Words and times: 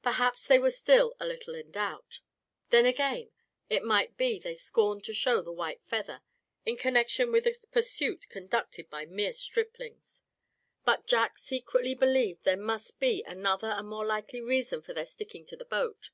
Perhaps 0.00 0.46
they 0.46 0.60
were 0.60 0.70
still 0.70 1.16
a 1.18 1.26
little 1.26 1.56
in 1.56 1.72
doubt. 1.72 2.20
Then, 2.70 2.86
again, 2.86 3.32
it 3.68 3.82
might 3.82 4.16
be 4.16 4.38
they 4.38 4.54
scorned 4.54 5.02
to 5.06 5.12
show 5.12 5.42
the 5.42 5.50
white 5.50 5.82
feather 5.82 6.22
in 6.64 6.76
connection 6.76 7.32
with 7.32 7.48
a 7.48 7.58
pursuit 7.72 8.28
conducted 8.28 8.88
by 8.88 9.06
mere 9.06 9.32
striplings. 9.32 10.22
But 10.84 11.08
Jack 11.08 11.40
secretly 11.40 11.96
believed 11.96 12.44
there 12.44 12.56
must 12.56 13.00
be 13.00 13.24
another 13.26 13.70
and 13.70 13.88
more 13.88 14.06
likely 14.06 14.40
reason 14.40 14.82
for 14.82 14.94
their 14.94 15.04
sticking 15.04 15.44
to 15.46 15.56
the 15.56 15.64
boat. 15.64 16.10